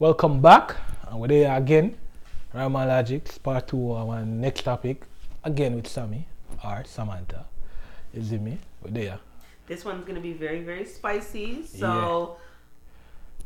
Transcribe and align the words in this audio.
Welcome 0.00 0.40
back. 0.40 0.76
And 1.10 1.18
we're 1.18 1.26
there 1.26 1.56
again. 1.56 1.96
Rama 2.54 2.86
Logics, 2.86 3.36
part 3.36 3.66
two 3.66 3.94
of 3.94 4.08
our 4.08 4.24
next 4.24 4.62
topic. 4.62 5.02
Again 5.42 5.74
with 5.74 5.88
Sammy 5.88 6.28
or 6.62 6.84
Samantha. 6.86 7.46
Is 8.14 8.30
it 8.30 8.40
me? 8.40 8.58
We're 8.80 8.92
there. 8.92 9.18
This 9.66 9.84
one's 9.84 10.04
gonna 10.04 10.20
be 10.20 10.34
very, 10.34 10.62
very 10.62 10.84
spicy. 10.84 11.66
So 11.66 12.36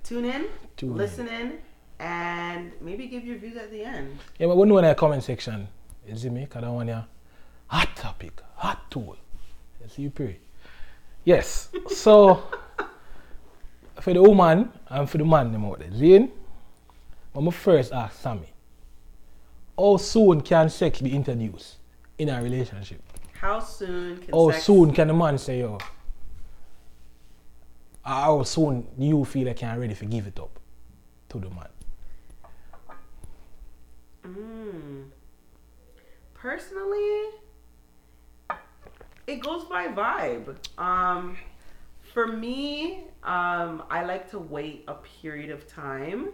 tune 0.04 0.26
in, 0.26 0.44
Tune 0.76 0.94
listen 0.94 1.26
in, 1.26 1.56
and 1.98 2.72
maybe 2.82 3.06
give 3.06 3.24
your 3.24 3.38
views 3.38 3.56
at 3.56 3.70
the 3.70 3.82
end. 3.84 4.18
Yeah, 4.38 4.48
but 4.48 4.58
we 4.58 4.68
know 4.68 4.76
in 4.76 4.84
the 4.84 4.94
comment 4.94 5.24
section. 5.24 5.68
Is 6.06 6.26
it 6.26 6.32
me? 6.32 6.42
Because 6.42 6.64
I 6.64 6.68
want 6.68 6.90
you 6.90 7.02
hot 7.68 7.96
topic, 7.96 8.42
hot 8.56 8.90
tool. 8.90 9.16
See, 9.88 10.02
you 10.02 10.10
pray. 10.10 10.36
Yes. 11.24 11.70
So, 11.88 12.42
for 14.02 14.12
the 14.12 14.22
woman 14.22 14.70
and 14.90 15.08
for 15.08 15.16
the 15.16 15.24
man, 15.24 15.50
them 15.50 15.64
out 15.64 15.78
there, 15.78 15.90
Zane, 15.90 16.30
I'm 17.34 17.50
first 17.50 17.92
ask 17.92 18.20
Sammy, 18.20 18.52
how 19.78 19.96
soon 19.96 20.42
can 20.42 20.68
sex 20.68 21.00
be 21.00 21.14
introduced 21.14 21.76
in 22.18 22.28
a 22.28 22.42
relationship? 22.42 23.02
How 23.32 23.58
soon 23.58 24.18
can 24.18 24.34
How 24.34 24.50
sex 24.50 24.64
soon 24.64 24.92
can 24.92 25.08
the 25.08 25.14
man 25.14 25.38
say, 25.38 25.60
yo, 25.60 25.78
how 28.04 28.42
soon 28.42 28.86
do 28.98 29.06
you 29.06 29.24
feel 29.24 29.46
like 29.46 29.62
you're 29.62 29.78
ready 29.78 29.94
to 29.94 30.04
give 30.04 30.26
it 30.26 30.38
up 30.38 30.58
to 31.30 31.38
the 31.38 31.48
man? 31.48 31.68
Mm. 34.26 35.04
Personally, 36.34 37.30
it 39.26 39.40
goes 39.40 39.64
by 39.64 39.88
vibe. 39.88 40.56
Um, 40.78 41.36
for 42.12 42.26
me, 42.26 43.04
um, 43.24 43.84
I 43.88 44.04
like 44.04 44.30
to 44.32 44.38
wait 44.38 44.84
a 44.86 44.94
period 44.94 45.50
of 45.50 45.66
time 45.66 46.28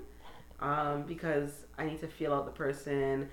um, 0.61 1.05
because 1.07 1.65
I 1.77 1.85
need 1.87 2.01
to 2.01 2.09
feel 2.09 2.33
out 2.33 2.47
the 2.47 2.53
person. 2.53 3.29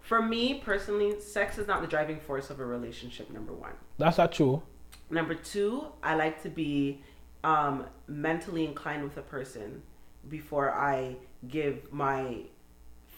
For 0.00 0.20
me 0.20 0.60
personally, 0.64 1.18
sex 1.20 1.58
is 1.58 1.66
not 1.66 1.80
the 1.80 1.86
driving 1.86 2.20
force 2.20 2.50
of 2.50 2.60
a 2.60 2.66
relationship. 2.66 3.30
Number 3.30 3.52
one. 3.52 3.72
That's 3.98 4.18
not 4.18 4.32
true. 4.32 4.62
Number 5.10 5.34
two, 5.34 5.86
I 6.02 6.14
like 6.14 6.42
to 6.42 6.48
be 6.48 7.02
um, 7.42 7.86
mentally 8.06 8.64
inclined 8.64 9.04
with 9.04 9.16
a 9.16 9.22
person 9.22 9.82
before 10.28 10.72
I 10.72 11.16
give 11.48 11.92
my 11.92 12.36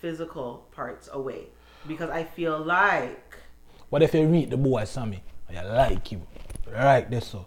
physical 0.01 0.67
parts 0.73 1.09
away 1.13 1.47
because 1.87 2.11
I 2.11 2.25
feel 2.25 2.59
like 2.59 3.37
What 3.89 4.03
if 4.03 4.15
you 4.15 4.27
read 4.27 4.51
the 4.51 4.57
boy 4.57 4.85
Sammy 4.85 5.23
and 5.49 5.57
you 5.57 5.73
like 5.73 6.07
him? 6.07 6.23
Right 6.71 7.09
this 7.09 7.29
so. 7.29 7.47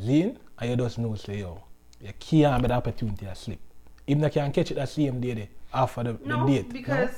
Zane, 0.00 0.38
I 0.58 0.66
you 0.66 0.76
just 0.76 0.98
know 0.98 1.14
say 1.14 1.40
yo, 1.40 1.62
you 2.00 2.12
can't 2.18 2.62
be 2.62 2.68
the 2.68 2.74
opportunity 2.74 3.26
to 3.26 3.34
sleep. 3.34 3.60
Even 4.10 4.24
if 4.24 4.34
you 4.34 4.42
can 4.42 4.50
catch 4.52 4.70
it 4.72 4.74
that 4.74 4.88
same 4.88 5.20
day 5.20 5.48
after 5.72 6.02
the, 6.02 6.18
no 6.24 6.44
the 6.46 6.62
date. 6.62 6.88
no? 6.88 7.08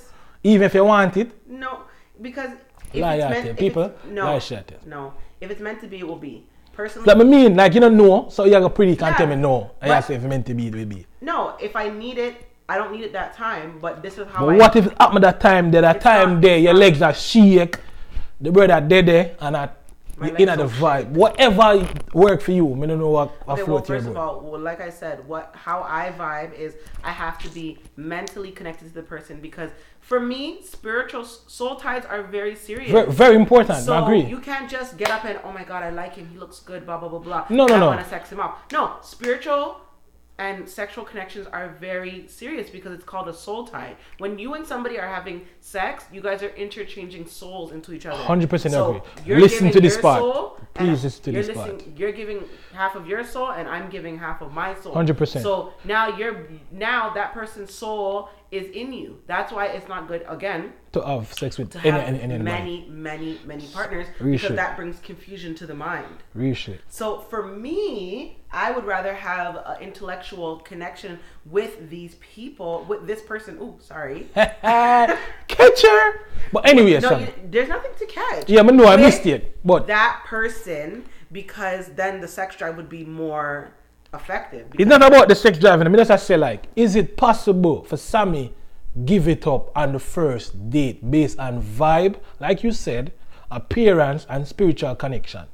Even 0.45 0.67
if 0.67 0.75
you 0.75 0.85
want 0.85 1.17
it, 1.17 1.31
no 1.49 1.83
because 2.21 2.51
if 2.93 3.01
Lie 3.01 3.15
it's 3.17 3.31
meant 3.31 3.47
if 3.49 3.57
People, 3.57 3.83
it's- 3.85 4.05
no 4.11 4.25
lie 4.27 4.39
shit 4.39 4.87
no 4.87 5.15
if 5.41 5.51
it's 5.51 5.61
meant 5.61 5.81
to 5.81 5.87
be 5.87 5.99
it 6.01 6.07
will 6.07 6.17
be 6.17 6.45
personally 6.75 7.07
like 7.07 7.17
me 7.17 7.25
mean, 7.25 7.57
like 7.57 7.73
you 7.75 7.81
don't 7.81 7.97
know, 7.97 8.29
so 8.29 8.45
you 8.45 8.51
go 8.53 8.69
pretty 8.69 8.95
can 8.95 9.09
Yeah, 9.13 9.17
tell 9.17 9.27
me 9.27 9.37
no. 9.37 9.71
But- 9.81 10.03
say 10.05 10.15
if 10.17 10.23
it's 10.23 10.29
meant 10.29 10.45
to 10.47 10.55
be, 10.55 10.67
it 10.67 10.75
will 10.75 10.85
be. 10.85 11.07
no 11.23 11.57
if 11.61 11.75
I 11.75 11.89
need 11.89 12.19
it 12.19 12.35
I 12.69 12.77
don't 12.77 12.93
need 12.93 13.05
it 13.05 13.13
that 13.15 13.35
time 13.35 13.79
but 13.81 14.03
this 14.03 14.19
is 14.19 14.27
how 14.29 14.45
But 14.47 14.55
I 14.55 14.59
what 14.59 14.77
if 14.77 14.87
it 14.87 14.95
that 14.99 15.41
time 15.41 15.71
there, 15.71 15.81
that 15.83 15.97
It's 15.97 16.05
time 16.05 16.35
not- 16.35 16.43
there, 16.43 16.59
your 16.59 16.75
legs 16.75 17.01
are 17.01 17.15
shake, 17.15 17.79
the 18.41 18.53
brother 18.53 18.81
dead 18.87 19.07
there, 19.07 19.37
and 19.41 19.55
that 19.55 19.77
My 20.23 20.29
you 20.29 20.37
in 20.37 20.47
legs 20.47 20.59
the 20.59 20.69
vibe. 20.69 21.09
Whatever 21.11 21.89
work 22.15 22.41
for 22.41 22.53
you, 22.53 22.67
I 22.75 22.87
don't 22.87 22.99
know 22.99 23.11
what, 23.11 23.47
what 23.47 23.59
Okay, 23.61 23.71
well, 23.71 23.83
first 23.83 24.07
of 24.07 24.17
all, 24.17 24.41
well, 24.41 24.61
like 24.61 24.81
I 24.81 24.91
said, 24.91 25.27
what 25.27 25.55
how 25.55 25.83
I 25.83 26.13
vibe 26.17 26.55
is 26.55 26.77
I 27.03 27.11
have 27.11 27.39
to 27.41 27.49
be 27.49 27.79
mentally 27.97 28.51
connected 28.53 28.89
to 28.89 28.95
the 28.95 29.03
person 29.03 29.41
because 29.41 29.71
for 30.01 30.21
me, 30.21 30.63
spiritual 30.63 31.25
soul 31.25 31.77
ties 31.77 32.05
are 32.05 32.23
very 32.23 32.57
serious. 32.57 32.91
Very, 32.91 33.11
very 33.11 33.37
important, 33.37 33.79
so 33.79 33.95
I 33.95 34.03
agree. 34.03 34.23
you 34.23 34.41
can't 34.41 34.71
just 34.71 34.97
get 34.97 35.11
up 35.11 35.25
and 35.25 35.39
oh 35.45 35.53
my 35.53 35.65
god, 35.65 35.83
I 35.83 35.91
like 35.91 36.17
him, 36.17 36.29
he 36.33 36.39
looks 36.39 36.61
good, 36.61 36.87
blah 36.87 36.99
blah 36.99 37.09
blah 37.09 37.19
blah. 37.19 37.47
No, 37.51 37.67
no, 37.67 37.75
I 37.75 37.81
no. 37.81 37.87
want 37.89 38.01
to 38.01 38.09
sex 38.09 38.31
him 38.31 38.41
up. 38.41 38.73
No, 38.73 38.97
spiritual 39.03 39.81
and 40.43 40.69
sexual 40.69 41.05
connections 41.05 41.47
are 41.47 41.69
very 41.81 42.27
serious 42.27 42.69
because 42.69 42.93
it's 42.93 43.05
called 43.05 43.29
a 43.29 43.35
soul 43.35 43.65
tie. 43.65 43.95
When 44.19 44.39
you 44.41 44.55
and 44.55 44.67
somebody 44.67 44.99
are 44.99 45.07
having 45.07 45.47
sex, 45.61 46.05
you 46.13 46.21
guys 46.21 46.43
are 46.43 46.49
interchanging 46.65 47.27
souls 47.29 47.71
into 47.71 47.93
each 47.93 48.07
other. 48.07 48.23
100% 48.25 48.71
so 48.71 49.03
agree. 49.21 49.41
Listen 49.41 49.71
to 49.71 49.81
this 49.81 49.97
part. 49.97 50.21
soul, 50.21 50.59
Please 50.75 51.05
listen 51.05 51.25
to 51.25 51.33
you're 51.33 51.43
this. 51.43 51.83
You're 51.97 52.13
giving 52.13 52.45
half 52.73 52.95
of 52.95 53.07
your 53.07 53.25
soul, 53.25 53.51
and 53.51 53.69
I'm 53.69 53.91
giving 53.91 54.19
half 54.19 54.41
of 54.41 54.53
my 54.53 54.75
soul. 54.75 54.95
100%. 54.95 55.43
So 55.43 55.75
now 55.85 56.17
you're 56.17 56.49
now 56.71 57.13
that 57.15 57.33
person's 57.35 57.75
soul 57.75 58.31
is 58.51 58.71
in 58.71 58.93
you. 58.93 59.19
That's 59.27 59.53
why 59.53 59.67
it's 59.67 59.89
not 59.89 60.09
good 60.09 60.25
again 60.29 60.73
to 60.93 61.01
have 61.01 61.33
sex 61.33 61.57
with 61.59 61.71
to 61.71 61.79
any, 61.79 61.91
have 61.91 62.01
any, 62.01 62.21
any, 62.21 62.35
any 62.35 62.45
many, 62.45 62.87
many, 62.91 63.41
many 63.47 63.67
partners 63.69 64.07
Real 64.21 64.33
because 64.33 64.49
shit. 64.49 64.57
that 64.57 64.77
brings 64.77 64.99
confusion 65.01 65.55
to 65.57 65.67
the 65.67 65.75
mind. 65.75 66.23
Real 66.35 66.55
shit. 66.55 66.81
So 66.89 67.21
for 67.21 67.47
me, 67.47 68.39
I 68.51 68.71
would 68.71 68.85
rather 68.85 69.15
have 69.15 69.57
an 69.57 69.81
intellectual 69.81 70.59
connection 70.59 71.19
with 71.47 71.89
these 71.89 72.17
people, 72.17 72.85
with 72.89 73.07
this 73.07 73.23
person. 73.23 73.59
Ooh, 73.61 73.77
sorry. 73.81 74.29
Catch 74.35 75.83
her! 75.83 76.21
But 76.53 76.69
anyway, 76.69 77.01
No, 77.01 77.19
you, 77.19 77.29
there's 77.51 77.69
nothing 77.69 77.93
to 77.99 78.07
catch. 78.07 78.49
Yeah, 78.49 78.63
but 78.63 78.75
no, 78.75 78.87
I 78.87 78.97
missed 78.97 79.25
it. 79.27 79.59
But 79.65 79.87
that 79.87 80.23
person 80.27 81.05
because 81.33 81.89
then 81.89 82.21
the 82.21 82.29
sex 82.29 82.57
drive 82.57 82.77
would 82.77 82.89
be 82.89 83.05
more 83.05 83.73
effective. 84.15 84.67
it's 84.79 84.89
not 84.89 85.03
about 85.03 85.29
the 85.29 85.35
sex 85.35 85.59
driving. 85.59 85.87
I 85.87 85.91
mean, 85.91 86.05
just 86.05 86.27
say 86.27 86.37
like, 86.37 86.67
is 86.77 86.95
it 86.95 87.17
possible 87.17 87.83
for 87.85 87.97
Sammy 87.97 88.55
give 89.07 89.27
it 89.27 89.47
up 89.47 89.75
on 89.77 89.93
the 89.93 89.99
first 89.99 90.71
date 90.71 91.11
based 91.11 91.39
on 91.39 91.63
vibe, 91.63 92.17
like 92.39 92.63
you 92.63 92.73
said, 92.73 93.13
appearance 93.51 94.27
and 94.29 94.47
spiritual 94.47 94.95
connection? 94.95 95.47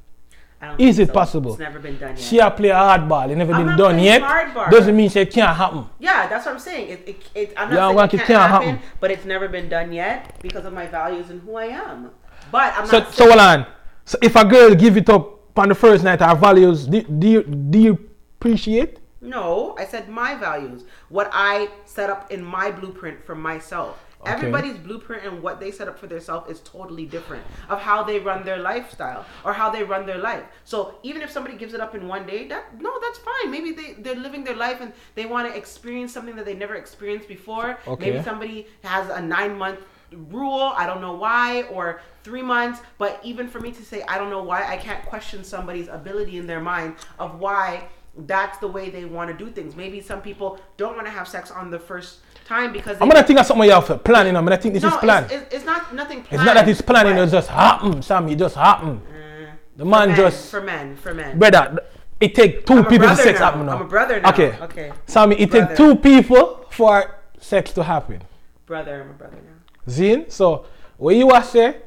Is 0.77 0.99
it 0.99 1.07
so. 1.07 1.13
possible? 1.13 1.51
It's 1.51 1.59
never 1.59 1.79
been 1.79 1.97
done 1.97 2.09
yet. 2.11 2.19
She 2.19 2.39
a 2.39 2.51
play 2.51 2.69
hardball, 2.69 3.29
it 3.31 3.35
never 3.37 3.53
I'm 3.53 3.65
been 3.65 3.77
done 3.77 3.99
yet. 3.99 4.21
hardball. 4.21 4.69
Doesn't 4.69 4.95
mean 4.95 5.09
she 5.09 5.25
can't 5.25 5.55
happen. 5.55 5.85
Yeah, 5.99 6.27
that's 6.27 6.45
what 6.45 6.53
I'm 6.53 6.59
saying. 6.59 6.89
It, 6.89 7.07
it, 7.07 7.23
it, 7.35 7.53
I'm 7.57 7.69
Yeah, 7.71 7.91
not 7.91 7.95
like 7.95 8.11
saying 8.11 8.21
it 8.21 8.23
it 8.23 8.27
can't 8.27 8.27
can't 8.27 8.51
happen, 8.51 8.75
happen. 8.75 8.89
but 8.99 9.11
it's 9.11 9.25
never 9.25 9.47
been 9.47 9.69
done 9.69 9.91
yet 9.93 10.35
because 10.41 10.65
of 10.65 10.73
my 10.73 10.85
values 10.87 11.29
and 11.29 11.41
who 11.41 11.55
I 11.55 11.65
am. 11.65 12.11
But 12.51 12.73
I'm 12.75 12.85
So, 12.87 12.99
not 12.99 13.13
so 13.13 13.25
hold 13.27 13.39
on. 13.39 13.65
So 14.05 14.17
if 14.21 14.35
a 14.35 14.43
girl 14.45 14.75
give 14.75 14.97
it 14.97 15.09
up 15.09 15.57
on 15.57 15.69
the 15.69 15.75
first 15.75 16.03
night, 16.03 16.19
her 16.19 16.35
values, 16.35 16.87
do, 16.87 17.03
do, 17.03 17.27
you, 17.27 17.43
do 17.43 17.79
you 17.79 18.09
appreciate? 18.37 18.99
No, 19.21 19.75
I 19.77 19.85
said 19.85 20.09
my 20.09 20.35
values. 20.35 20.83
What 21.09 21.29
I 21.33 21.69
set 21.85 22.09
up 22.09 22.31
in 22.31 22.43
my 22.43 22.71
blueprint 22.71 23.23
for 23.25 23.35
myself. 23.35 24.03
Okay. 24.21 24.33
Everybody's 24.33 24.77
blueprint 24.77 25.23
and 25.25 25.41
what 25.41 25.61
they 25.61 25.71
set 25.71 25.87
up 25.87 25.97
for 25.97 26.07
themselves 26.07 26.51
is 26.51 26.59
totally 26.59 27.05
different 27.05 27.41
of 27.69 27.79
how 27.79 28.03
they 28.03 28.19
run 28.19 28.43
their 28.43 28.57
lifestyle 28.57 29.25
or 29.45 29.53
how 29.53 29.69
they 29.69 29.83
run 29.83 30.05
their 30.05 30.17
life. 30.17 30.43
So 30.65 30.95
even 31.03 31.21
if 31.21 31.31
somebody 31.31 31.55
gives 31.55 31.73
it 31.73 31.79
up 31.79 31.95
in 31.95 32.05
one 32.05 32.27
day, 32.27 32.45
that 32.47 32.81
no, 32.81 32.99
that's 32.99 33.19
fine. 33.19 33.49
Maybe 33.49 33.71
they, 33.71 33.93
they're 33.93 34.15
living 34.15 34.43
their 34.43 34.57
life 34.57 34.81
and 34.81 34.91
they 35.15 35.25
want 35.25 35.49
to 35.49 35.57
experience 35.57 36.13
something 36.13 36.35
that 36.35 36.45
they 36.45 36.53
never 36.53 36.75
experienced 36.75 37.29
before. 37.29 37.79
Okay. 37.87 38.11
Maybe 38.11 38.23
somebody 38.23 38.67
has 38.83 39.09
a 39.09 39.21
nine 39.21 39.57
month 39.57 39.79
rule, 40.11 40.73
I 40.75 40.85
don't 40.85 41.01
know 41.01 41.13
why, 41.13 41.63
or 41.71 42.01
three 42.23 42.41
months. 42.41 42.81
But 42.97 43.21
even 43.23 43.47
for 43.47 43.61
me 43.61 43.71
to 43.71 43.85
say 43.85 44.03
I 44.03 44.17
don't 44.17 44.29
know 44.29 44.43
why, 44.43 44.67
I 44.67 44.75
can't 44.75 45.05
question 45.05 45.45
somebody's 45.45 45.87
ability 45.87 46.37
in 46.37 46.45
their 46.45 46.59
mind 46.59 46.95
of 47.19 47.39
why 47.39 47.87
that's 48.25 48.57
the 48.57 48.67
way 48.67 48.89
they 48.89 49.05
want 49.05 49.29
to 49.31 49.45
do 49.45 49.49
things. 49.49 49.75
Maybe 49.75 50.01
some 50.01 50.21
people 50.21 50.59
don't 50.77 50.95
want 50.95 51.07
to 51.07 51.11
have 51.11 51.27
sex 51.27 51.51
on 51.51 51.71
the 51.71 51.79
first 51.79 52.19
time 52.49 52.73
because 52.73 52.97
I'm 52.99 53.07
gonna 53.07 53.23
think 53.23 53.39
of 53.39 53.45
something 53.45 53.65
you 53.65 53.71
have 53.71 53.87
to 53.87 53.97
plan. 53.97 54.35
I'm 54.35 54.43
gonna 54.43 54.57
think 54.57 54.73
this 54.73 54.83
no, 54.83 54.89
is 54.89 54.97
planned. 54.97 55.25
It's, 55.31 55.43
it's, 55.43 55.55
it's 55.55 55.65
not 55.65 55.93
nothing. 55.93 56.19
It's 56.31 56.43
not 56.43 56.55
that 56.55 56.67
it's 56.67 56.81
planning, 56.81 57.15
it 57.17 57.27
just 57.27 57.47
happened, 57.47 58.03
Sam. 58.03 58.27
It 58.27 58.37
just 58.37 58.55
happened. 58.55 59.01
Uh, 59.07 59.53
The 59.77 59.85
man 59.85 60.15
just, 60.15 60.51
for 60.51 60.61
men, 60.61 60.97
for 60.97 61.13
men. 61.13 61.37
brother, 61.39 61.79
it 62.19 62.35
take 62.35 62.65
2 62.65 62.73
I'm 62.73 62.85
people 62.85 63.07
for 63.07 63.15
sex 63.15 63.39
now. 63.39 63.45
happen 63.45 63.65
now. 63.65 63.75
I'm 63.75 63.81
a 63.83 63.85
brother 63.95 64.19
now. 64.19 64.29
Okay. 64.31 64.51
Okay. 64.67 64.91
Sammy, 65.05 65.35
it 65.39 65.51
take 65.51 65.77
two 65.77 65.95
people 65.95 66.65
for 66.69 67.15
sex 67.39 67.71
to 67.77 67.83
happen. 67.83 68.21
Brother, 68.65 69.03
I'm 69.03 69.09
a 69.11 69.13
brother 69.13 69.37
now. 69.37 69.57
Zin, 69.87 70.25
so 70.29 70.65
what 70.97 71.15
you 71.15 71.29
are 71.29 71.43
say, 71.43 71.77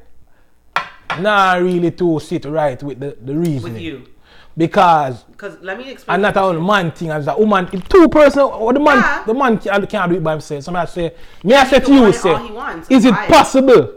nah 1.19 1.53
really 1.67 1.91
to 1.91 2.19
sit 2.19 2.45
right 2.45 2.81
with 2.81 2.99
the, 2.99 3.15
the 3.21 3.35
reasoning. 3.35 3.73
With 3.73 3.81
you, 3.81 4.07
Because 4.55 5.23
because 5.23 5.57
let 5.61 5.77
me 5.77 5.89
explain. 5.91 6.23
and 6.23 6.35
not 6.35 6.37
a 6.55 6.59
man 6.59 6.91
thing 6.91 7.09
as 7.09 7.27
a 7.27 7.35
woman, 7.37 7.67
if 7.73 7.87
two 7.89 8.07
person 8.07 8.41
or 8.43 8.71
the 8.73 8.79
man 8.79 8.97
Yeah. 8.97 9.23
the 9.25 9.33
man 9.33 9.57
can't, 9.57 9.89
can't 9.89 10.11
do 10.11 10.17
it 10.17 10.23
by 10.23 10.31
himself. 10.31 10.63
Somebody 10.63 10.91
say, 10.91 11.15
me 11.43 11.55
I 11.55 11.65
say 11.65 11.79
to 11.79 11.93
you 11.93 12.13
say, 12.13 12.33
wants, 12.51 12.89
is 12.89 13.05
it 13.05 13.13
possible 13.27 13.93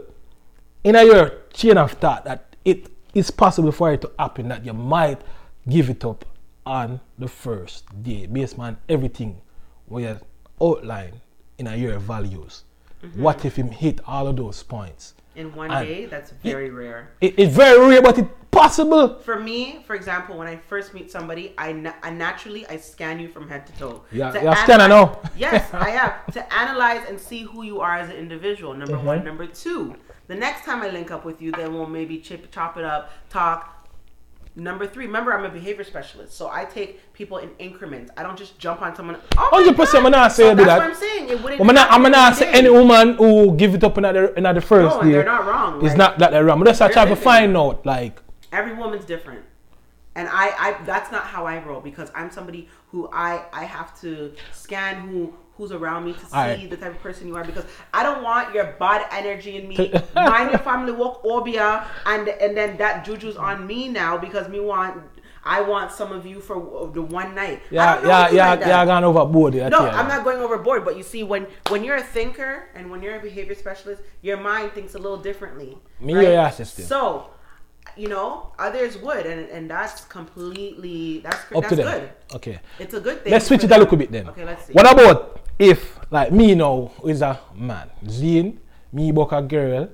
in 0.83 0.95
a 0.95 1.03
your 1.03 1.31
chain 1.53 1.77
of 1.77 1.91
thought 1.93 2.25
that 2.25 2.55
it 2.65 2.89
is 3.13 3.29
possible 3.31 3.71
for 3.71 3.91
it 3.93 4.01
to 4.01 4.11
happen 4.17 4.47
that 4.49 4.65
you 4.65 4.73
might 4.73 5.21
give 5.69 5.89
it 5.89 6.03
up 6.03 6.25
on 6.65 6.99
the 7.17 7.27
first 7.27 7.85
day 8.03 8.25
based 8.25 8.57
on 8.59 8.77
everything 8.89 9.39
we 9.87 10.03
have 10.03 10.23
outlined 10.61 11.19
in 11.57 11.67
a 11.67 11.75
your 11.75 11.99
values? 11.99 12.63
Mm-hmm. 13.03 13.21
What 13.21 13.45
if 13.45 13.55
him 13.57 13.69
hit 13.69 13.99
all 14.07 14.27
of 14.27 14.35
those 14.35 14.63
points? 14.63 15.13
In 15.35 15.53
one 15.53 15.69
And 15.69 15.87
day, 15.87 16.05
that's 16.07 16.31
very 16.31 16.71
rare. 16.71 17.11
It, 17.21 17.35
it's 17.37 17.55
very 17.55 17.79
rare, 17.87 18.01
but 18.01 18.17
it's 18.17 18.27
possible. 18.51 19.19
For 19.19 19.39
me, 19.39 19.79
for 19.85 19.95
example, 19.95 20.37
when 20.37 20.47
I 20.47 20.55
first 20.57 20.93
meet 20.93 21.11
somebody, 21.11 21.53
I, 21.57 21.71
na- 21.73 21.93
I 22.03 22.09
naturally 22.09 22.65
I 22.67 22.77
scan 22.77 23.19
you 23.19 23.27
from 23.29 23.47
head 23.49 23.67
to 23.67 23.73
toe. 23.73 24.03
Yeah, 24.11 24.31
To 24.31 24.41
you're 24.41 24.51
a 24.51 24.55
scanner 24.55 24.83
analyze- 24.85 25.17
now. 25.23 25.31
yes, 25.37 25.73
I 25.73 25.89
am 25.91 26.11
to 26.33 26.53
analyze 26.53 27.03
and 27.07 27.19
see 27.19 27.43
who 27.43 27.63
you 27.63 27.81
are 27.81 27.95
as 27.97 28.09
an 28.09 28.15
individual. 28.15 28.73
Number 28.73 28.97
one, 28.97 29.19
Mhm. 29.21 29.25
number 29.25 29.47
two. 29.47 29.95
The 30.27 30.35
next 30.35 30.65
time 30.65 30.81
I 30.81 30.89
link 30.89 31.11
up 31.11 31.23
with 31.23 31.41
you, 31.41 31.51
then 31.51 31.73
we'll 31.73 31.85
maybe 31.87 32.17
chip 32.19 32.51
chop 32.51 32.77
it 32.77 32.83
up, 32.83 33.11
talk. 33.29 33.73
Number 34.59 34.87
three, 34.87 35.05
remember 35.05 35.31
I'm 35.37 35.45
a 35.45 35.49
behavior 35.49 35.83
specialist, 35.83 36.35
so 36.35 36.49
I 36.49 36.65
take 36.65 37.13
people 37.13 37.37
in 37.37 37.51
increments. 37.59 38.11
I 38.17 38.23
don't 38.23 38.35
just 38.35 38.57
jump 38.57 38.81
on 38.81 38.95
someone. 38.95 39.17
Oh 39.37 39.49
my 39.51 39.61
100% 39.71 39.75
God. 39.93 40.05
I'm 40.05 40.11
not 40.11 40.31
So 40.31 40.43
saying 40.43 40.57
do 40.57 40.65
that's 40.65 40.79
that. 40.79 40.79
what 40.79 40.89
I'm 40.89 40.95
saying. 40.95 41.29
It 41.29 41.43
wouldn't. 41.43 41.61
I'm 41.61 41.67
not, 41.75 41.91
I'm 41.91 42.01
not 42.01 42.31
every 42.33 42.45
say 42.47 42.51
day. 42.51 42.57
any 42.57 42.69
woman 42.71 43.13
who 43.17 43.55
give 43.55 43.75
it 43.75 43.83
up 43.83 43.97
another 43.97 44.27
another 44.33 44.59
first 44.61 44.95
No, 44.95 45.01
and 45.01 45.09
day. 45.11 45.15
they're 45.17 45.25
not 45.25 45.45
wrong. 45.45 45.75
It's 45.75 45.89
Like, 45.89 45.97
not 45.97 46.19
that 46.19 46.31
they're 46.31 46.43
wrong. 46.43 46.57
But 46.57 46.65
that's 46.65 46.79
what 46.79 46.89
I 46.89 46.93
try 46.93 47.05
They're 47.05 47.15
to 47.15 47.21
find 47.21 47.55
out. 47.55 47.85
Like, 47.85 48.19
every 48.51 48.73
woman's 48.73 49.05
different 49.05 49.43
and 50.17 50.27
I, 50.29 50.49
I 50.57 50.83
that's 50.83 51.11
not 51.11 51.23
how 51.23 51.45
i 51.45 51.63
roll 51.63 51.79
because 51.79 52.11
i'm 52.15 52.31
somebody 52.31 52.67
who 52.91 53.09
i 53.13 53.43
i 53.53 53.63
have 53.63 53.99
to 54.01 54.33
scan 54.51 55.07
who 55.07 55.33
who's 55.55 55.71
around 55.71 56.05
me 56.05 56.13
to 56.13 56.19
see 56.19 56.35
Alright. 56.35 56.69
the 56.69 56.77
type 56.77 56.91
of 56.91 56.99
person 56.99 57.27
you 57.27 57.35
are 57.35 57.43
because 57.43 57.65
i 57.93 58.03
don't 58.03 58.23
want 58.23 58.53
your 58.53 58.75
bad 58.79 59.07
energy 59.11 59.57
in 59.57 59.67
me 59.67 59.77
mind 60.15 60.51
your 60.51 60.59
family 60.59 60.91
walk 60.91 61.23
obia 61.23 61.85
and 62.05 62.27
and 62.27 62.57
then 62.57 62.77
that 62.77 63.05
juju's 63.05 63.37
on 63.37 63.65
me 63.65 63.87
now 63.87 64.17
because 64.17 64.49
me 64.49 64.59
want 64.59 65.01
I 65.47 65.61
want 65.61 65.93
some 65.93 66.11
of 66.11 66.25
you 66.25 66.41
for 66.41 66.91
the 66.93 67.01
one 67.01 67.33
night. 67.33 67.61
Yeah, 67.71 68.01
yeah, 68.01 68.29
yeah, 68.31 68.49
like 68.49 68.59
yeah, 68.59 68.85
gone 68.85 69.05
overboard. 69.05 69.53
Yeah, 69.53 69.69
No, 69.69 69.85
yeah. 69.85 69.97
I'm 69.97 70.09
not 70.09 70.25
going 70.25 70.39
overboard, 70.39 70.83
but 70.83 70.97
you 70.97 71.03
see, 71.03 71.23
when 71.23 71.47
when 71.69 71.85
you're 71.85 71.95
a 71.95 72.03
thinker 72.03 72.67
and 72.75 72.91
when 72.91 73.01
you're 73.01 73.15
a 73.15 73.21
behavior 73.21 73.55
specialist, 73.55 74.01
your 74.21 74.35
mind 74.35 74.73
thinks 74.73 74.95
a 74.95 74.97
little 74.97 75.15
differently. 75.15 75.77
Me 76.01 76.25
ass 76.25 76.55
still. 76.69 76.85
So, 76.85 77.29
you 77.95 78.07
know, 78.09 78.51
others 78.59 78.97
would, 78.97 79.25
and 79.25 79.47
and 79.49 79.69
that's 79.69 80.05
completely 80.05 81.19
that's 81.19 81.37
Up 81.55 81.61
that's 81.63 81.69
to 81.69 81.75
them. 81.75 81.99
good. 81.99 82.09
Okay. 82.35 82.59
It's 82.79 82.93
a 82.93 82.99
good 82.99 83.23
thing. 83.23 83.31
Let's 83.31 83.45
switch 83.47 83.63
it 83.63 83.71
a 83.71 83.77
little 83.77 83.97
bit 83.97 84.11
then. 84.11 84.27
Okay, 84.29 84.45
let's 84.45 84.65
see. 84.65 84.73
What 84.73 84.91
about 84.91 85.39
if, 85.59 85.99
like 86.11 86.31
me 86.31 86.55
now, 86.55 86.91
is 87.05 87.21
a 87.21 87.39
man, 87.55 87.89
Zine, 88.05 88.57
me 88.91 89.11
book 89.11 89.31
a 89.31 89.41
girl, 89.41 89.89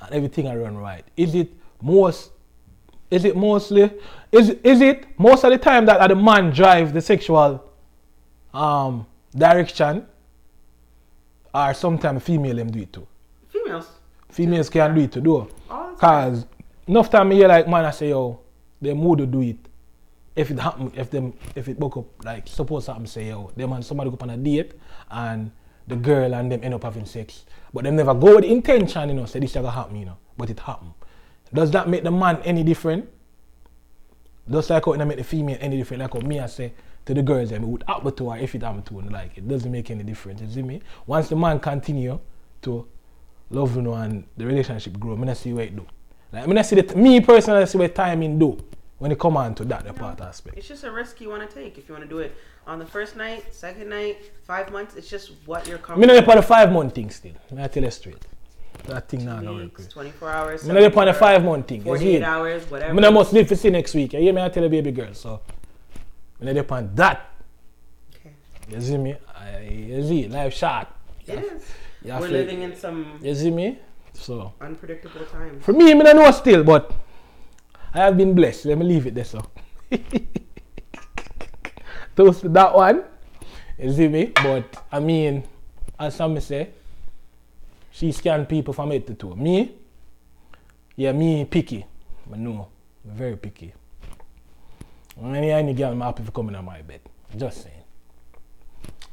and 0.00 0.14
everything 0.14 0.46
I 0.48 0.56
run 0.56 0.76
right? 0.76 1.04
Is 1.16 1.34
it 1.34 1.50
most? 1.80 2.30
Is 3.10 3.24
it 3.24 3.36
mostly? 3.36 3.90
Is 4.30 4.50
is 4.62 4.80
it 4.80 5.06
most 5.18 5.44
of 5.44 5.50
the 5.50 5.58
time 5.58 5.86
that 5.86 6.06
the 6.08 6.14
man 6.16 6.50
drive 6.50 6.92
the 6.92 7.00
sexual 7.00 7.62
um 8.54 9.06
direction, 9.34 10.06
or 11.54 11.74
sometimes 11.74 12.22
female 12.22 12.56
them 12.56 12.70
do 12.70 12.80
it 12.80 12.92
too? 12.92 13.06
Females. 13.48 13.88
Females 14.30 14.70
can 14.70 14.94
do 14.94 15.00
it 15.02 15.12
too, 15.12 15.20
though. 15.20 15.48
Cause 15.98 16.46
enough 16.86 17.10
time 17.10 17.28
me 17.28 17.36
hear 17.36 17.48
like 17.48 17.68
man 17.68 17.84
I 17.84 17.90
say 17.90 18.10
yo, 18.10 18.40
them 18.80 19.02
would 19.02 19.30
do 19.30 19.40
it. 19.40 19.58
If 20.34 20.50
it 20.50 20.58
happen, 20.58 20.90
if 20.94 21.10
them 21.10 21.34
if 21.54 21.68
it 21.68 21.78
broke 21.78 21.96
up 21.98 22.24
like 22.24 22.48
suppose 22.48 22.86
something 22.86 23.06
say 23.06 23.28
yo, 23.28 23.50
them 23.56 23.72
and 23.72 23.84
somebody 23.84 24.10
go 24.10 24.18
on 24.20 24.30
a 24.30 24.36
date 24.36 24.72
and 25.10 25.50
the 25.86 25.96
girl 25.96 26.34
and 26.34 26.50
them 26.50 26.60
end 26.62 26.74
up 26.74 26.84
having 26.84 27.06
sex. 27.06 27.44
But 27.72 27.84
them 27.84 27.96
never 27.96 28.14
go 28.14 28.36
with 28.36 28.44
intention, 28.44 29.08
you 29.08 29.14
know, 29.14 29.26
say 29.26 29.40
this 29.40 29.52
gonna 29.52 29.70
happen, 29.70 29.96
you 29.96 30.06
know. 30.06 30.16
But 30.36 30.50
it 30.50 30.60
happen. 30.60 30.94
Does 31.52 31.70
that 31.72 31.88
make 31.88 32.02
the 32.02 32.10
man 32.10 32.40
any 32.44 32.62
different? 32.62 33.08
Just 34.50 34.70
like 34.70 34.84
how 34.84 34.92
it 34.92 35.04
make 35.04 35.18
the 35.18 35.24
female 35.24 35.58
any 35.60 35.76
different, 35.76 36.02
like 36.02 36.12
how 36.12 36.20
me 36.20 36.40
I 36.40 36.46
say 36.46 36.72
to 37.04 37.14
the 37.14 37.22
girls, 37.22 37.52
eh, 37.52 37.56
I 37.56 37.58
mean, 37.58 37.70
would 37.70 37.84
happen 37.86 38.14
to 38.14 38.30
her 38.30 38.38
if 38.38 38.54
it 38.54 38.62
happen 38.62 38.82
to 38.82 39.00
her, 39.00 39.10
like 39.10 39.36
it 39.38 39.46
doesn't 39.46 39.70
make 39.70 39.90
any 39.90 40.02
difference. 40.02 40.40
You 40.40 40.48
see 40.48 40.62
me? 40.62 40.80
Once 41.06 41.28
the 41.28 41.36
man 41.36 41.60
continue 41.60 42.18
to 42.62 42.86
love 43.50 43.76
you 43.76 43.82
know 43.82 43.94
and 43.94 44.24
the 44.36 44.46
relationship 44.46 44.98
grow, 44.98 45.16
me 45.16 45.26
not 45.26 45.36
see 45.36 45.52
what 45.52 45.64
it 45.64 45.76
do. 45.76 45.86
Like 46.32 46.46
mean, 46.46 46.58
I 46.58 46.62
see 46.62 46.76
that 46.76 46.96
me 46.96 47.20
personally 47.20 47.62
I 47.62 47.64
see 47.66 47.78
what 47.78 47.94
timing 47.94 48.38
do 48.38 48.58
when 48.98 49.12
it 49.12 49.18
come 49.18 49.36
on 49.36 49.54
to 49.56 49.64
that 49.66 49.84
the 49.84 49.92
part 49.92 50.20
aspect. 50.20 50.56
It's 50.56 50.68
just 50.68 50.84
a 50.84 50.90
risk 50.90 51.20
you 51.20 51.28
want 51.28 51.48
to 51.48 51.54
take 51.54 51.76
if 51.76 51.88
you 51.88 51.94
want 51.94 52.04
to 52.04 52.08
do 52.08 52.20
it 52.20 52.34
on 52.66 52.78
the 52.78 52.86
first 52.86 53.16
night, 53.16 53.52
second 53.52 53.88
night, 53.90 54.30
five 54.44 54.70
months. 54.70 54.94
It's 54.94 55.08
just 55.08 55.32
what 55.44 55.66
you're 55.66 55.78
Me 55.78 55.82
comfortable. 55.84 56.14
not 56.14 56.28
on 56.28 56.36
the 56.36 56.42
five 56.42 56.72
month 56.72 56.94
thing 56.94 57.10
still. 57.10 57.32
Me 57.50 57.62
I 57.62 57.68
tell 57.68 57.82
you 57.82 57.90
straight. 57.90 58.24
That 58.86 59.08
thing 59.08 59.24
not 59.24 59.44
gonna 59.44 59.64
work. 59.64 59.88
24 59.88 60.30
hours. 60.30 60.62
Me 60.64 60.68
not 60.72 60.82
on 60.96 61.06
the 61.06 61.12
74, 61.12 61.14
five 61.14 61.44
month 61.44 61.68
thing. 61.68 61.78
You 61.78 61.84
48 61.84 62.22
hours, 62.22 62.70
whatever. 62.70 62.94
Me 62.94 63.00
not 63.00 63.12
must 63.12 63.32
live 63.32 63.48
for 63.48 63.56
see 63.56 63.70
next 63.70 63.94
week. 63.94 64.12
You 64.14 64.20
hear 64.20 64.32
me? 64.32 64.42
I 64.42 64.48
tell 64.48 64.62
you 64.62 64.68
baby 64.68 64.90
girl. 64.90 65.12
So 65.14 65.40
me 66.40 66.52
not 66.52 66.70
on 66.72 66.94
that. 66.94 67.30
Okay. 68.16 68.32
You 68.70 68.80
see 68.80 68.96
me? 68.96 69.16
I, 69.36 69.60
you 69.60 70.02
see, 70.08 70.28
life 70.28 70.54
short. 70.54 70.88
It 71.26 71.38
is. 71.38 71.64
Yeah, 72.02 72.18
We're 72.18 72.28
living 72.28 72.62
in 72.62 72.74
some 72.74 73.18
You 73.20 73.34
see 73.34 73.50
me? 73.50 73.78
So 74.14 74.52
unpredictable 74.60 75.24
times. 75.26 75.64
for 75.64 75.72
me, 75.72 75.90
I 75.90 75.94
mean, 75.94 76.06
I 76.06 76.12
know 76.12 76.30
still, 76.30 76.62
but 76.64 76.92
I 77.94 77.98
have 78.00 78.16
been 78.16 78.34
blessed. 78.34 78.66
Let 78.66 78.78
me 78.78 78.86
leave 78.86 79.06
it 79.06 79.14
there. 79.14 79.24
So 79.24 79.42
toast 82.16 82.42
to 82.42 82.48
that 82.50 82.74
one. 82.74 83.04
You 83.78 83.92
see 83.92 84.08
me? 84.08 84.32
But 84.34 84.84
I 84.92 85.00
mean, 85.00 85.44
as 85.98 86.14
some 86.14 86.38
say, 86.40 86.70
she 87.90 88.12
scan 88.12 88.46
people 88.46 88.72
from 88.74 88.90
head 88.90 89.06
to 89.08 89.14
toe. 89.14 89.34
Me, 89.34 89.72
yeah, 90.96 91.12
me 91.12 91.44
picky. 91.44 91.86
Know, 92.34 92.68
I'm 93.04 93.16
very 93.16 93.36
picky. 93.36 93.74
Any 95.22 95.50
any 95.50 95.74
girl, 95.74 95.92
I'm 95.92 96.00
happy 96.00 96.22
for 96.22 96.32
coming 96.32 96.54
on 96.54 96.64
my 96.64 96.80
bed. 96.80 97.00
Just 97.36 97.62
saying. 97.64 97.82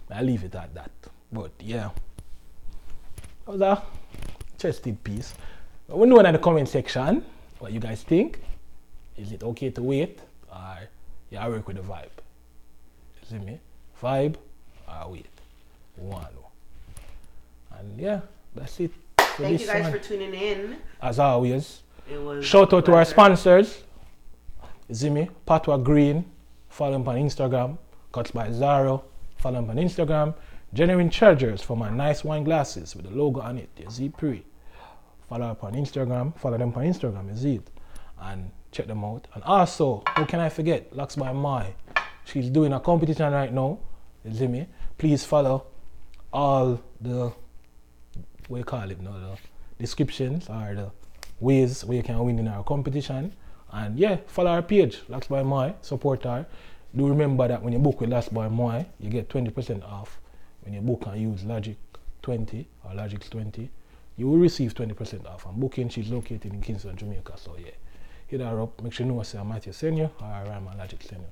I 0.09 0.21
leave 0.21 0.43
it 0.43 0.55
at 0.55 0.73
that. 0.73 0.91
But 1.31 1.51
yeah, 1.59 1.89
that 3.45 3.51
was 3.51 3.61
a 3.61 3.83
chested 4.59 5.03
piece. 5.03 5.33
But 5.87 5.97
we 5.97 6.07
know 6.07 6.19
in 6.19 6.33
the 6.33 6.39
comment 6.39 6.69
section 6.69 7.25
what 7.59 7.71
you 7.71 7.79
guys 7.79 8.03
think. 8.03 8.39
Is 9.17 9.31
it 9.31 9.43
okay 9.43 9.69
to 9.71 9.81
wait 9.81 10.19
or 10.51 10.77
yeah, 11.29 11.45
I 11.45 11.49
work 11.49 11.67
with 11.67 11.77
the 11.77 11.83
vibe? 11.83 12.09
You 13.21 13.27
see 13.27 13.39
me? 13.39 13.59
Vibe 14.01 14.35
or 14.87 15.11
wait? 15.11 15.25
We 15.97 16.07
want 16.07 16.27
to 16.29 16.35
know. 16.35 16.45
And 17.77 17.99
yeah, 17.99 18.21
that's 18.55 18.79
it. 18.79 18.91
For 19.17 19.43
Thank 19.43 19.61
you 19.61 19.67
guys 19.67 19.83
one. 19.83 19.91
for 19.91 19.99
tuning 19.99 20.33
in. 20.33 20.77
As 21.01 21.19
always, 21.19 21.81
shout 22.41 22.73
out 22.73 22.85
to 22.85 22.93
our 22.93 23.05
sponsors. 23.05 23.83
See? 24.91 25.29
Patwa 25.47 25.83
Green, 25.83 26.25
follow 26.69 26.95
him 26.95 27.07
on 27.07 27.15
Instagram. 27.15 27.77
Cuts 28.11 28.31
by 28.31 28.49
Zaro, 28.49 29.03
follow 29.37 29.59
him 29.59 29.69
on 29.69 29.75
Instagram. 29.75 30.33
Genuine 30.73 31.09
Chargers 31.09 31.61
for 31.61 31.77
my 31.77 31.89
nice 31.89 32.23
wine 32.23 32.43
glasses 32.43 32.95
with 32.95 33.05
the 33.05 33.15
logo 33.15 33.41
on 33.41 33.57
it. 33.57 33.69
You 33.77 33.89
see, 33.89 34.09
pre. 34.09 34.43
Follow 35.29 35.45
up 35.45 35.63
on 35.63 35.73
Instagram. 35.73 36.35
Follow 36.39 36.57
them 36.57 36.73
on 36.75 36.83
Instagram. 36.83 37.31
is 37.31 37.45
it, 37.45 37.69
and 38.19 38.49
check 38.71 38.87
them 38.87 39.03
out. 39.03 39.27
And 39.35 39.43
also, 39.43 40.01
how 40.07 40.25
can 40.25 40.39
I 40.39 40.49
forget? 40.49 40.95
Lux 40.95 41.15
by 41.15 41.31
Mai. 41.31 41.75
She's 42.25 42.49
doing 42.49 42.73
a 42.73 42.79
competition 42.79 43.31
right 43.31 43.53
now. 43.53 43.77
You 44.25 44.33
see 44.33 44.47
me? 44.47 44.67
Please 44.97 45.23
follow 45.23 45.67
all 46.33 46.81
the 46.99 47.31
what 48.47 48.57
you 48.57 48.63
call 48.63 48.89
it 48.89 48.99
now, 48.99 49.11
the 49.11 49.37
descriptions 49.77 50.49
or 50.49 50.73
the 50.73 50.91
ways 51.39 51.85
where 51.85 51.97
you 51.97 52.03
can 52.03 52.17
win 52.19 52.39
in 52.39 52.47
our 52.47 52.63
competition. 52.63 53.33
And 53.71 53.99
yeah, 53.99 54.17
follow 54.25 54.49
our 54.49 54.63
page, 54.63 55.01
Lux 55.07 55.27
by 55.27 55.43
Moy, 55.43 55.75
support 55.81 56.23
her. 56.23 56.47
Do 56.95 57.07
remember 57.07 57.47
that 57.47 57.61
when 57.61 57.71
you 57.73 57.79
book 57.79 58.01
with 58.01 58.09
Lux 58.09 58.29
by 58.29 58.47
Moy, 58.47 58.87
you 58.99 59.11
get 59.11 59.29
20% 59.29 59.83
off. 59.83 60.19
When 60.61 60.73
you 60.73 60.81
book 60.81 61.05
and 61.05 61.21
use 61.21 61.43
Logic 61.43 61.77
20 62.23 62.67
or 62.83 62.95
Logic 62.95 63.29
20, 63.29 63.69
you 64.19 64.27
will 64.27 64.37
receive 64.37 64.73
20% 64.73 65.25
off. 65.25 65.45
And 65.45 65.57
booking, 65.59 65.87
she's 65.87 66.09
located 66.09 66.53
in 66.53 66.61
Kingston, 66.61 66.97
Jamaica. 66.97 67.33
So 67.37 67.55
yeah, 67.57 67.71
hit 68.27 68.41
her 68.41 68.61
up. 68.61 68.81
Make 68.81 68.93
sure 68.93 69.05
you 69.05 69.13
know 69.13 69.23
say 69.23 69.39
I'm 69.39 69.47
Matthew 69.47 69.71
Senior 69.71 70.11
or 70.19 70.25
I'm 70.25 70.65
Logic 70.77 71.01
Senior. 71.01 71.29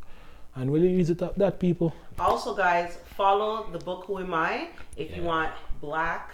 And 0.56 0.72
we'll 0.72 0.84
use 0.84 1.10
it 1.10 1.22
up 1.22 1.36
that 1.36 1.60
people. 1.60 1.94
Also, 2.18 2.56
guys, 2.56 2.98
follow 3.16 3.70
the 3.72 3.78
book 3.80 4.06
Who 4.06 4.20
Am 4.20 4.34
I 4.34 4.70
if 4.96 5.16
you 5.16 5.22
want 5.24 5.52
black 5.82 6.32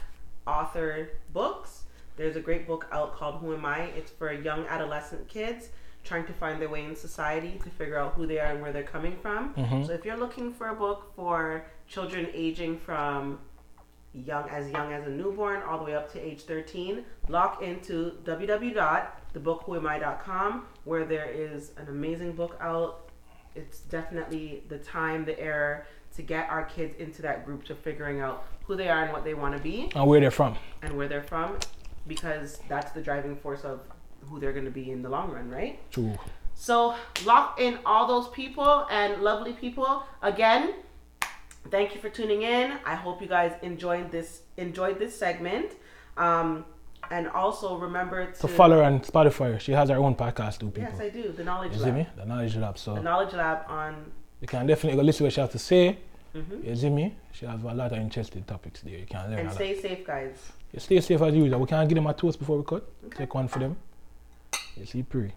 authored 0.47 1.07
books. 1.33 1.83
There's 2.15 2.35
a 2.35 2.39
great 2.39 2.67
book 2.67 2.85
out 2.91 3.15
called 3.17 3.41
Who 3.41 3.53
Am 3.55 3.65
I? 3.65 3.79
It's 3.97 4.11
for 4.11 4.31
young 4.31 4.65
adolescent 4.67 5.27
kids 5.27 5.69
trying 6.03 6.25
to 6.25 6.33
find 6.33 6.61
their 6.61 6.69
way 6.69 6.85
in 6.85 6.95
society 6.95 7.59
to 7.63 7.69
figure 7.71 7.97
out 7.97 8.13
who 8.13 8.27
they 8.27 8.39
are 8.39 8.47
and 8.47 8.61
where 8.61 8.71
they're 8.71 8.83
coming 8.83 9.15
from. 9.21 9.53
Mhm. 9.55 9.87
So 9.87 9.93
if 9.93 10.05
you're 10.05 10.17
looking 10.17 10.53
for 10.53 10.67
a 10.67 10.75
book 10.75 11.11
for 11.15 11.65
children 11.87 12.27
aging 12.33 12.77
from 12.77 13.39
young 14.13 14.47
as 14.49 14.69
young 14.69 14.93
as 14.93 15.05
a 15.07 15.09
newborn 15.09 15.61
all 15.63 15.77
the 15.79 15.83
way 15.85 15.95
up 15.95 16.11
to 16.11 16.19
age 16.19 16.41
13 16.43 17.03
log 17.29 17.61
into 17.63 18.11
www.thebookwhoami.com 19.33 20.65
where 20.83 21.05
there 21.05 21.29
is 21.29 21.71
an 21.77 21.87
amazing 21.87 22.33
book 22.33 22.55
out 22.61 23.09
it's 23.55 23.79
definitely 23.81 24.63
the 24.69 24.77
time 24.79 25.25
the 25.25 25.39
era 25.39 25.83
to 26.15 26.21
get 26.21 26.49
our 26.49 26.63
kids 26.65 26.95
into 26.99 27.21
that 27.21 27.45
group 27.45 27.63
to 27.63 27.73
figuring 27.75 28.19
out 28.21 28.45
who 28.65 28.75
they 28.75 28.87
are 28.89 29.03
and 29.03 29.11
what 29.11 29.23
they 29.23 29.33
want 29.33 29.55
to 29.55 29.61
be 29.61 29.89
And 29.95 30.07
where 30.07 30.19
they're 30.19 30.31
from. 30.31 30.55
and 30.81 30.95
where 30.95 31.07
they're 31.07 31.23
from 31.23 31.57
because 32.07 32.59
that's 32.69 32.91
the 32.91 33.01
driving 33.01 33.35
force 33.35 33.63
of 33.63 33.79
who 34.29 34.39
they're 34.39 34.53
going 34.53 34.65
to 34.65 34.71
be 34.71 34.91
in 34.91 35.01
the 35.01 35.09
long 35.09 35.31
run 35.31 35.49
right 35.49 35.79
True. 35.91 36.13
so 36.53 36.95
lock 37.25 37.59
in 37.59 37.79
all 37.85 38.07
those 38.07 38.27
people 38.29 38.85
and 38.91 39.21
lovely 39.21 39.53
people 39.53 40.03
again. 40.21 40.73
Thank 41.73 41.95
you 41.95 41.99
for 42.01 42.09
tuning 42.09 42.43
in. 42.43 42.65
I 42.85 42.93
hope 42.93 43.19
you 43.19 43.27
guys 43.27 43.53
enjoyed 43.63 44.11
this 44.11 44.29
enjoyed 44.57 44.99
this 44.99 45.13
segment. 45.23 45.69
Um, 46.17 46.65
and 47.09 47.27
also 47.29 47.67
remember 47.77 48.19
to, 48.31 48.41
To 48.41 48.47
follow 48.47 48.75
her 48.77 48.83
on 48.83 48.99
Spotify. 48.99 49.59
She 49.59 49.71
has 49.79 49.89
her 49.89 49.97
own 49.97 50.13
podcast 50.23 50.59
too, 50.59 50.69
people. 50.69 50.91
Yes, 50.91 50.99
I 51.01 51.09
do. 51.09 51.31
The 51.39 51.43
Knowledge 51.43 51.71
you 51.73 51.79
see 51.79 51.85
Lab. 51.85 51.95
me? 51.95 52.07
The 52.15 52.25
Knowledge 52.25 52.55
Lab. 52.57 52.77
So 52.77 52.93
The 52.93 53.01
Knowledge 53.01 53.33
Lab 53.33 53.59
on. 53.67 53.93
you 54.41 54.47
can 54.47 54.67
definitely 54.67 54.97
go 54.99 55.03
listen 55.03 55.17
to 55.17 55.23
what 55.25 55.33
she 55.33 55.41
has 55.41 55.49
to 55.49 55.57
say. 55.71 55.97
mhm. 56.35 56.63
You 56.67 56.75
see 56.75 56.91
me? 56.91 57.05
She 57.31 57.47
has 57.47 57.59
a 57.63 57.73
lot 57.81 57.91
of 57.91 57.97
interesting 57.97 58.43
topics 58.43 58.81
there. 58.81 58.99
You 58.99 59.07
can 59.07 59.31
learn 59.31 59.39
And 59.39 59.47
lot. 59.47 59.55
stay 59.55 59.73
safe, 59.81 60.05
guys. 60.05 60.37
You 60.73 60.79
stay 60.79 61.01
safe 61.01 61.21
as 61.23 61.33
usual. 61.33 61.59
We 61.59 61.65
can't 61.73 61.89
give 61.89 61.95
them 61.95 62.05
a 62.05 62.13
toast 62.13 62.37
before 62.37 62.57
we 62.59 62.65
cut. 62.73 62.83
Okay. 63.07 63.17
Take 63.25 63.33
one 63.33 63.47
for 63.47 63.57
them. 63.57 63.75
You 64.77 64.85
see, 64.85 65.01
pre. 65.01 65.31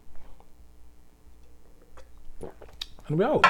And 3.09 3.19
we 3.19 3.25
out. 3.25 3.47